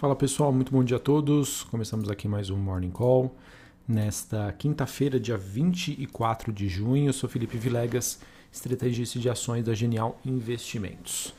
[0.00, 1.62] Fala pessoal, muito bom dia a todos.
[1.64, 3.36] Começamos aqui mais um Morning Call.
[3.86, 8.18] Nesta quinta-feira, dia 24 de junho, eu sou Felipe Vilegas,
[8.50, 11.34] estrategista de ações da Genial Investimentos.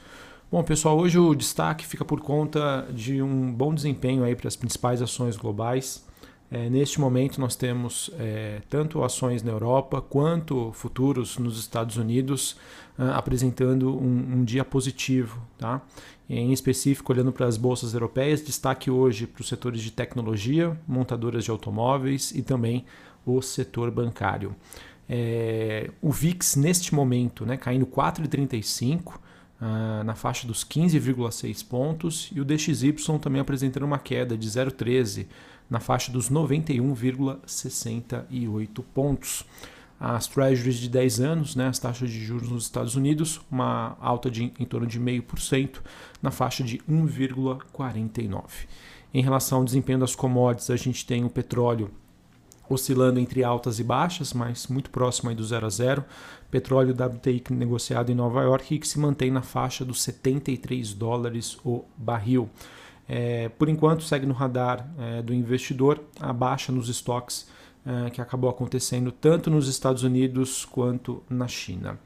[0.52, 4.56] Bom, pessoal, hoje o destaque fica por conta de um bom desempenho aí para as
[4.56, 6.06] principais ações globais.
[6.52, 12.58] É, neste momento, nós temos é, tanto ações na Europa quanto futuros nos Estados Unidos
[12.98, 15.42] ah, apresentando um, um, dia positivo.
[15.58, 15.82] Tá?
[16.34, 21.44] Em específico, olhando para as bolsas europeias, destaque hoje para os setores de tecnologia, montadoras
[21.44, 22.86] de automóveis e também
[23.26, 24.56] o setor bancário.
[25.10, 29.20] É, o VIX, neste momento, né, caindo 4,35.
[29.62, 35.28] Uh, na faixa dos 15,6 pontos e o DXY também apresentando uma queda de 0,13
[35.70, 39.46] na faixa dos 91,68 pontos.
[40.04, 44.32] As treasuries de 10 anos, né, as taxas de juros nos Estados Unidos, uma alta
[44.32, 45.80] de em torno de 0,5%
[46.24, 48.42] na faixa de 1,49.
[49.14, 51.92] Em relação ao desempenho das commodities, a gente tem o petróleo
[52.68, 56.04] oscilando entre altas e baixas, mas muito próximo aí do 0 a 0.
[56.50, 61.86] Petróleo WTI negociado em Nova York que se mantém na faixa dos 73 dólares o
[61.96, 62.50] barril.
[63.08, 67.48] É, por enquanto, segue no radar é, do investidor a baixa nos estoques
[68.14, 71.98] que acabou acontecendo tanto nos Estados Unidos quanto na China.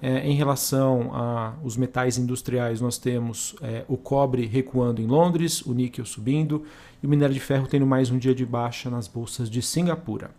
[0.00, 5.74] É, em relação aos metais industriais, nós temos é, o cobre recuando em Londres, o
[5.74, 6.64] níquel subindo
[7.02, 10.30] e o minério de ferro tendo mais um dia de baixa nas bolsas de Singapura.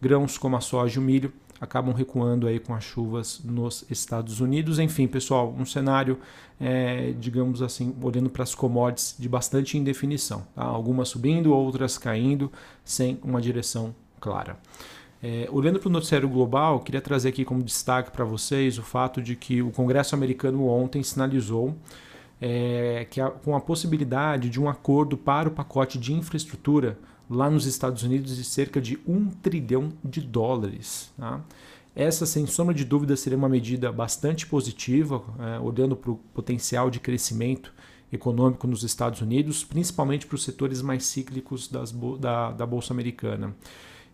[0.00, 4.40] Grãos como a soja e o milho acabam recuando aí com as chuvas nos Estados
[4.40, 4.80] Unidos.
[4.80, 6.18] Enfim, pessoal, um cenário,
[6.60, 10.44] é, digamos assim, olhando para as commodities de bastante indefinição.
[10.56, 10.64] Tá?
[10.64, 12.50] Algumas subindo, outras caindo,
[12.84, 14.56] sem uma direção clara.
[15.22, 19.20] É, olhando para o noticiário global, queria trazer aqui como destaque para vocês o fato
[19.20, 21.76] de que o Congresso americano ontem sinalizou
[22.40, 27.50] é, que a, com a possibilidade de um acordo para o pacote de infraestrutura lá
[27.50, 31.12] nos Estados Unidos de cerca de um trilhão de dólares.
[31.18, 31.40] Tá?
[31.94, 36.90] Essa, sem sombra de dúvida, seria uma medida bastante positiva, é, olhando para o potencial
[36.90, 37.72] de crescimento
[38.12, 43.54] econômico nos Estados Unidos, principalmente para os setores mais cíclicos das, da, da Bolsa Americana.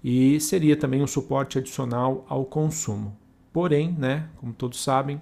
[0.02, 3.16] E seria também um suporte adicional ao consumo.
[3.52, 5.20] Porém, né, como todos sabem,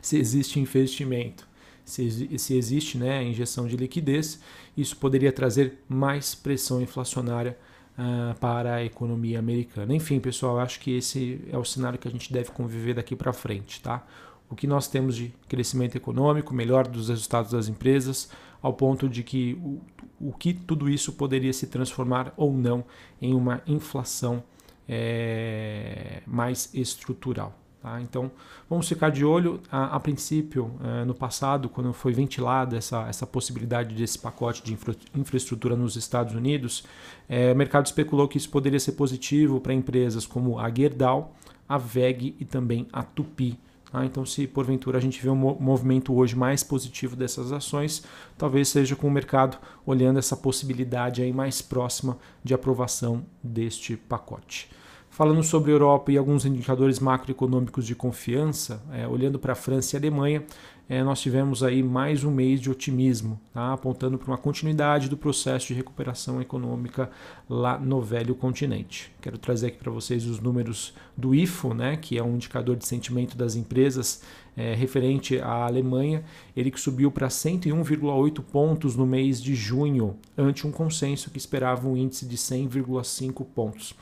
[0.00, 1.50] se existe investimento
[1.90, 4.40] se, se existe né, injeção de liquidez,
[4.76, 7.58] isso poderia trazer mais pressão inflacionária
[7.98, 9.94] uh, para a economia americana.
[9.94, 13.32] Enfim, pessoal, acho que esse é o cenário que a gente deve conviver daqui para
[13.32, 13.82] frente.
[13.82, 14.06] Tá?
[14.48, 18.30] O que nós temos de crescimento econômico, melhor dos resultados das empresas,
[18.62, 19.80] ao ponto de que o,
[20.20, 22.84] o que tudo isso poderia se transformar ou não
[23.20, 24.42] em uma inflação
[24.88, 27.56] é, mais estrutural.
[27.80, 28.00] Tá?
[28.02, 28.30] Então,
[28.68, 29.60] vamos ficar de olho.
[29.70, 34.74] A, a princípio, é, no passado, quando foi ventilada essa, essa possibilidade desse pacote de
[34.74, 36.84] infra, infraestrutura nos Estados Unidos,
[37.28, 41.34] é, o mercado especulou que isso poderia ser positivo para empresas como a Gerdau,
[41.68, 43.58] a VEG e também a Tupi.
[43.90, 44.04] Tá?
[44.04, 48.04] Então, se porventura a gente vê um movimento hoje mais positivo dessas ações,
[48.38, 54.70] talvez seja com o mercado olhando essa possibilidade aí mais próxima de aprovação deste pacote.
[55.10, 59.96] Falando sobre Europa e alguns indicadores macroeconômicos de confiança, é, olhando para a França e
[59.96, 60.44] a Alemanha,
[60.90, 63.72] é, nós tivemos aí mais um mês de otimismo, tá?
[63.72, 67.08] apontando para uma continuidade do processo de recuperação econômica
[67.48, 69.12] lá no velho continente.
[69.20, 72.84] Quero trazer aqui para vocês os números do IFO, né, que é um indicador de
[72.84, 74.22] sentimento das empresas
[74.56, 76.24] é, referente à Alemanha,
[76.56, 81.86] ele que subiu para 101,8 pontos no mês de junho, ante um consenso que esperava
[81.86, 83.94] um índice de 100,5 pontos.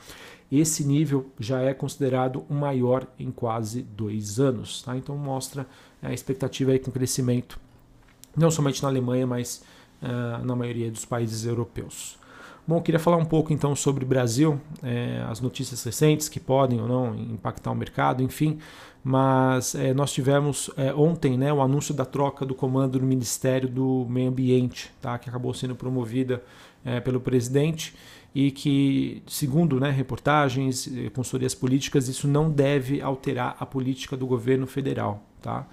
[0.51, 4.81] Esse nível já é considerado o maior em quase dois anos.
[4.81, 4.97] Tá?
[4.97, 5.67] Então mostra
[6.01, 7.59] a expectativa aí com crescimento,
[8.35, 9.63] não somente na Alemanha, mas
[10.01, 12.17] uh, na maioria dos países europeus.
[12.67, 16.79] Bom, queria falar um pouco então sobre o Brasil, é, as notícias recentes que podem
[16.79, 18.59] ou não impactar o mercado, enfim.
[19.03, 23.67] Mas é, nós tivemos é, ontem né, o anúncio da troca do comando do Ministério
[23.67, 26.43] do Meio Ambiente, tá, que acabou sendo promovida
[27.03, 27.93] pelo presidente
[28.33, 34.67] e que, segundo né, reportagens, consultorias políticas, isso não deve alterar a política do governo
[34.67, 35.23] federal.
[35.41, 35.67] Tá?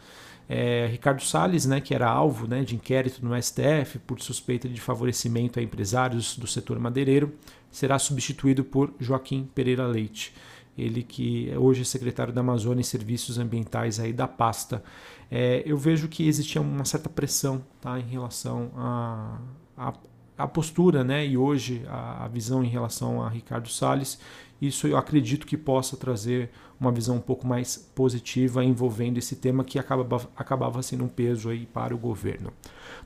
[0.48, 4.80] É, Ricardo Salles, né, que era alvo né, de inquérito no STF por suspeita de
[4.80, 7.34] favorecimento a empresários do setor madeireiro,
[7.70, 10.32] será substituído por Joaquim Pereira Leite.
[10.78, 14.82] Ele que hoje é secretário da Amazônia e Serviços Ambientais aí da pasta.
[15.30, 19.38] É, eu vejo que existia uma certa pressão tá, em relação a,
[19.76, 19.94] a
[20.36, 24.18] a postura né, e hoje a, visão em relação a Ricardo Salles
[24.60, 29.64] Isso eu acredito que possa trazer uma visão um pouco mais positiva envolvendo esse tema
[29.64, 32.52] que acaba, acabava sendo um peso aí para o governo.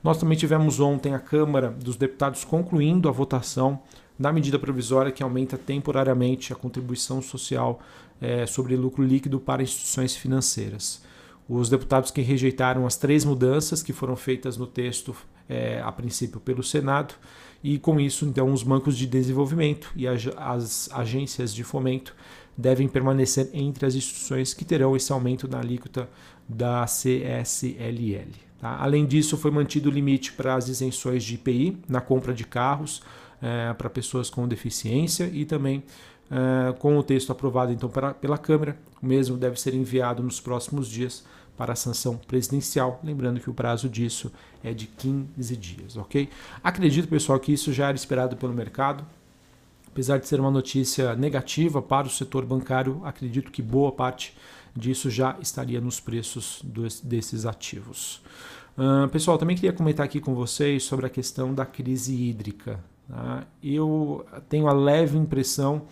[0.03, 3.81] Nós também tivemos ontem a Câmara dos Deputados concluindo a votação
[4.19, 7.81] da medida provisória que aumenta temporariamente a contribuição social
[8.21, 11.03] é, sobre lucro líquido para instituições financeiras.
[11.49, 15.17] Os deputados que rejeitaram as três mudanças que foram feitas no texto,
[15.51, 17.15] é, a princípio, pelo Senado,
[17.63, 22.15] e com isso, então, os bancos de desenvolvimento e as agências de fomento
[22.57, 26.09] devem permanecer entre as instituições que terão esse aumento na alíquota
[26.49, 28.31] da CSLL.
[28.59, 28.77] Tá?
[28.81, 33.03] Além disso, foi mantido o limite para as isenções de IPI na compra de carros
[33.43, 35.83] é, para pessoas com deficiência e também
[36.31, 40.89] é, com o texto aprovado então pela Câmara, o mesmo deve ser enviado nos próximos
[40.89, 41.25] dias
[41.61, 44.33] para a sanção presidencial, lembrando que o prazo disso
[44.65, 46.31] é de 15 dias, ok?
[46.65, 49.05] Acredito, pessoal, que isso já era esperado pelo mercado,
[49.87, 54.35] apesar de ser uma notícia negativa para o setor bancário, acredito que boa parte
[54.75, 58.23] disso já estaria nos preços dos, desses ativos.
[58.79, 62.81] Uh, pessoal, também queria comentar aqui com vocês sobre a questão da crise hídrica.
[63.07, 63.45] Tá?
[63.63, 65.83] Eu tenho a leve impressão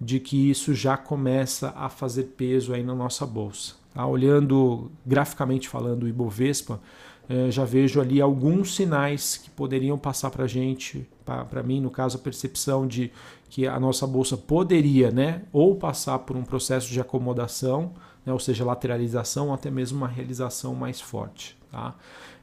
[0.00, 3.79] de que isso já começa a fazer peso aí na nossa bolsa.
[4.00, 4.06] Tá?
[4.06, 6.80] Olhando graficamente falando o Ibovespa,
[7.28, 11.90] eh, já vejo ali alguns sinais que poderiam passar para a gente, para mim, no
[11.90, 13.12] caso, a percepção de
[13.50, 17.92] que a nossa bolsa poderia, né, ou passar por um processo de acomodação,
[18.24, 21.58] né, ou seja, lateralização, ou até mesmo uma realização mais forte.
[21.70, 21.94] Tá?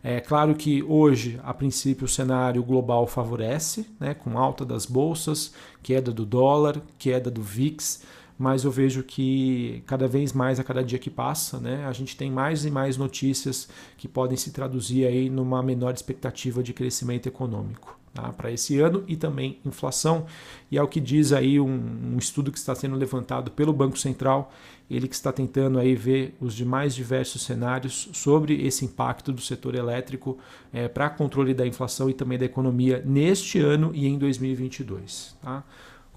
[0.04, 5.54] É claro que hoje, a princípio, o cenário global favorece, né, com alta das bolsas,
[5.82, 8.04] queda do dólar, queda do VIX,
[8.38, 12.16] mas eu vejo que cada vez mais a cada dia que passa, né, a gente
[12.16, 13.68] tem mais e mais notícias
[13.98, 19.04] que podem se traduzir aí numa menor expectativa de crescimento econômico tá, para esse ano
[19.08, 20.26] e também inflação.
[20.72, 23.98] E é o que diz aí um, um, estudo que está sendo levantado pelo Banco
[23.98, 24.52] Central,
[24.90, 29.76] ele que está tentando aí ver os demais diversos cenários sobre esse impacto do setor
[29.76, 30.38] elétrico
[30.74, 35.36] é, para controle da inflação e também da economia neste ano e em 2022.
[35.42, 35.64] Tá?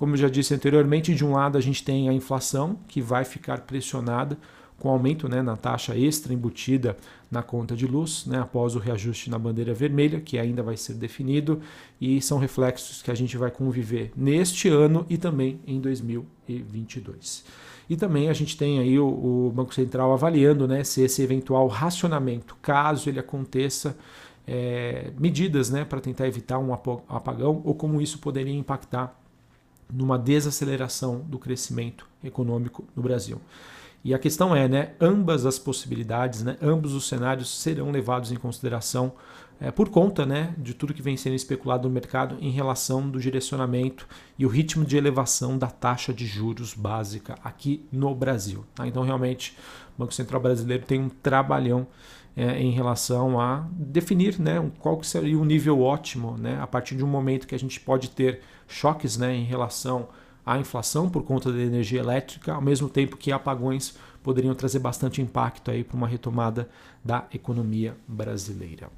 [0.01, 3.23] Como eu já disse anteriormente, de um lado a gente tem a inflação que vai
[3.23, 4.39] ficar pressionada
[4.79, 6.97] com aumento né, na taxa extra embutida
[7.31, 10.95] na conta de luz, né, após o reajuste na bandeira vermelha, que ainda vai ser
[10.95, 11.61] definido,
[12.01, 17.45] e são reflexos que a gente vai conviver neste ano e também em 2022.
[17.87, 21.69] E também a gente tem aí o, o Banco Central avaliando né, se esse eventual
[21.69, 23.95] racionamento, caso ele aconteça,
[24.47, 29.21] é, medidas né, para tentar evitar um apagão ou como isso poderia impactar
[29.93, 33.41] numa desaceleração do crescimento econômico no Brasil.
[34.03, 38.37] E a questão é, né, ambas as possibilidades, né, ambos os cenários serão levados em
[38.37, 39.13] consideração
[39.61, 43.21] é, por conta né, de tudo que vem sendo especulado no mercado em relação do
[43.21, 44.09] direcionamento
[44.39, 48.65] e o ritmo de elevação da taxa de juros básica aqui no Brasil.
[48.75, 48.87] Tá?
[48.87, 49.55] Então, realmente,
[49.97, 51.87] o Banco Central Brasileiro tem um trabalhão
[52.41, 57.05] é, em relação a definir né, qual seria o nível ótimo né, a partir de
[57.05, 60.09] um momento que a gente pode ter choques né, em relação
[60.45, 65.21] a inflação por conta da energia elétrica, ao mesmo tempo que apagões poderiam trazer bastante
[65.21, 66.67] impacto aí para uma retomada
[67.05, 68.89] da economia brasileira.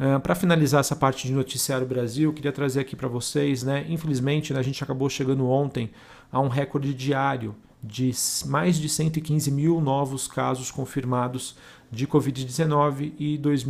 [0.00, 3.84] Uh, para finalizar essa parte de noticiário Brasil, queria trazer aqui para vocês, né?
[3.88, 5.90] Infelizmente, né, a gente acabou chegando ontem
[6.32, 8.10] a um recorde diário de
[8.46, 11.56] mais de 115 mil novos casos confirmados
[11.90, 13.66] de Covid-19 e 2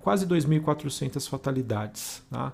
[0.00, 2.22] quase 2.400 fatalidades.
[2.30, 2.52] Tá?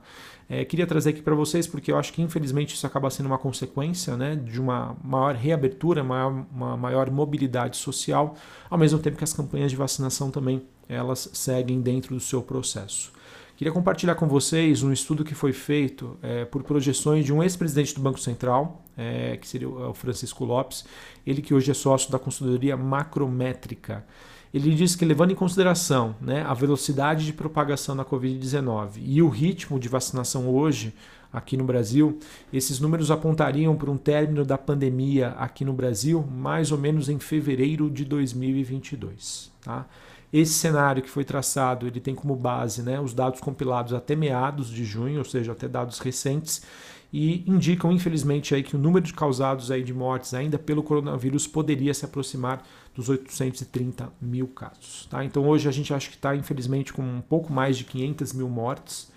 [0.49, 3.39] É, queria trazer aqui para vocês porque eu acho que infelizmente isso acaba sendo uma
[3.39, 8.35] consequência né, de uma maior reabertura, uma, uma maior mobilidade social,
[8.71, 13.13] ao mesmo tempo que as campanhas de vacinação também elas seguem dentro do seu processo.
[13.59, 17.93] Queria compartilhar com vocês um estudo que foi feito é, por projeções de um ex-presidente
[17.93, 20.85] do Banco Central, é, que seria o Francisco Lopes,
[21.27, 24.05] ele que hoje é sócio da consultoria macrométrica
[24.53, 29.29] ele diz que levando em consideração né, a velocidade de propagação da Covid-19 e o
[29.29, 30.95] ritmo de vacinação hoje
[31.31, 32.19] aqui no Brasil,
[32.51, 37.19] esses números apontariam para um término da pandemia aqui no Brasil mais ou menos em
[37.19, 39.53] fevereiro de 2022.
[39.61, 39.87] Tá?
[40.33, 44.69] Esse cenário que foi traçado, ele tem como base né, os dados compilados até meados
[44.69, 46.63] de junho, ou seja, até dados recentes,
[47.11, 51.47] e indicam, infelizmente, aí que o número de causados aí de mortes ainda pelo coronavírus
[51.47, 52.63] poderia se aproximar
[52.95, 55.07] dos 830 mil casos.
[55.11, 55.25] Tá?
[55.25, 58.49] Então hoje a gente acha que está, infelizmente, com um pouco mais de 500 mil
[58.49, 59.11] mortes,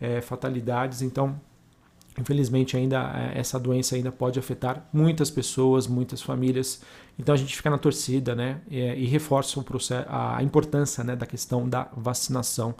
[0.00, 1.02] é, fatalidades.
[1.02, 1.40] Então,
[2.18, 6.82] infelizmente, ainda é, essa doença ainda pode afetar muitas pessoas, muitas famílias.
[7.18, 8.60] Então a gente fica na torcida né?
[8.70, 12.74] e, reforça o processo, a importância né, da questão da vacinação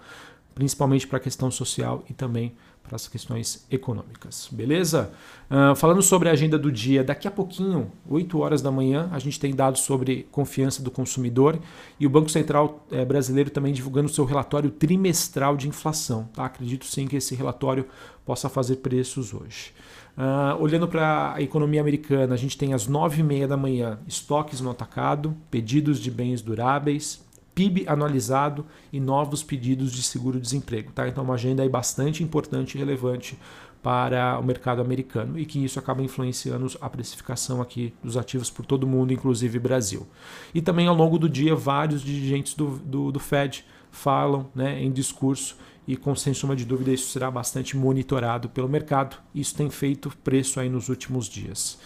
[0.54, 4.48] principalmente para a questão social e também para as questões econômicas.
[4.50, 5.12] Beleza?
[5.50, 9.18] Uh, falando sobre a agenda do dia, daqui a pouquinho, 8 horas da manhã, a
[9.18, 11.58] gente tem dados sobre confiança do consumidor
[11.98, 16.28] e o Banco Central eh, brasileiro também divulgando seu relatório trimestral de inflação.
[16.34, 16.44] Tá?
[16.44, 17.86] Acredito sim que esse relatório
[18.24, 19.72] possa fazer preços hoje.
[20.16, 24.70] Uh, olhando para a economia americana, a gente tem às 9h30 da manhã estoques no
[24.70, 27.24] atacado, pedidos de bens duráveis,
[27.54, 30.92] PIB anualizado e novos pedidos de seguro-desemprego.
[30.92, 31.08] Tá?
[31.08, 33.38] Então, uma agenda aí bastante importante e relevante
[33.82, 38.64] para o mercado americano e que isso acaba influenciando a precificação aqui dos ativos por
[38.64, 40.06] todo mundo, inclusive Brasil.
[40.54, 44.90] E também ao longo do dia, vários dirigentes do, do, do Fed falam né, em
[44.90, 49.16] discurso e com sem sombra de dúvida isso será bastante monitorado pelo mercado.
[49.34, 51.78] Isso tem feito preço aí nos últimos dias.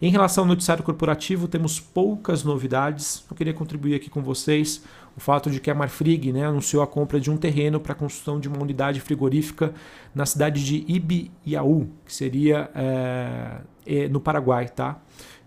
[0.00, 3.24] Em relação ao noticiário corporativo, temos poucas novidades.
[3.30, 4.82] Eu queria contribuir aqui com vocês
[5.16, 7.94] o fato de que a Marfrig né, anunciou a compra de um terreno para a
[7.94, 9.72] construção de uma unidade frigorífica
[10.12, 14.68] na cidade de Ibiaú, que seria é, no Paraguai.
[14.68, 15.00] Tá?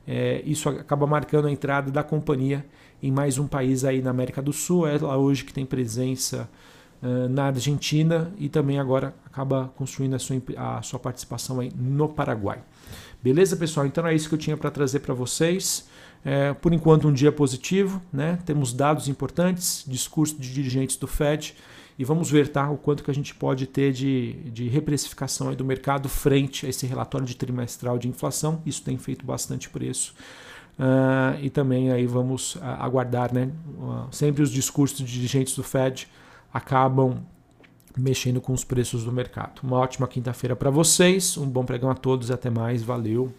[0.07, 2.65] É, isso acaba marcando a entrada da companhia
[3.03, 4.87] em mais um país aí na América do Sul.
[4.87, 6.49] Ela hoje que tem presença
[7.29, 12.63] na Argentina e também agora acaba construindo a sua, a sua participação aí no Paraguai.
[13.21, 13.85] Beleza, pessoal?
[13.85, 15.87] Então é isso que eu tinha para trazer para vocês.
[16.23, 18.39] É, por enquanto, um dia positivo, né?
[18.45, 21.55] Temos dados importantes, discurso de dirigentes do Fed
[21.97, 25.63] e vamos ver tá, o quanto que a gente pode ter de, de reprecificação do
[25.63, 28.61] mercado frente a esse relatório de trimestral de inflação.
[28.65, 30.13] Isso tem feito bastante preço.
[30.77, 33.49] Uh, e também aí vamos uh, aguardar, né?
[33.77, 36.07] Uh, sempre os discursos de dirigentes do Fed
[36.55, 37.17] acabam
[37.97, 39.59] mexendo com os preços do mercado.
[39.61, 43.33] Uma ótima quinta-feira para vocês, um bom pregão a todos, até mais, valeu.